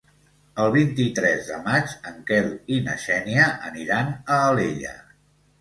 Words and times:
El 0.61 0.71
vint-i-tres 0.75 1.43
de 1.49 1.59
maig 1.67 1.93
en 2.11 2.17
Quel 2.31 2.49
i 2.79 2.79
na 2.87 2.97
Xènia 3.05 3.47
aniran 3.71 4.11
a 4.15 4.39
Alella. 4.51 4.99